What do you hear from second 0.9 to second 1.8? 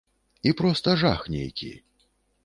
жах нейкі.